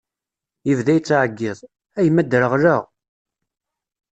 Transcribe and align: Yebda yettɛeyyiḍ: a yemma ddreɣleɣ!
Yebda 0.67 0.91
yettɛeyyiḍ: 0.95 1.59
a 1.97 1.99
yemma 2.05 2.21
ddreɣleɣ! 2.23 2.83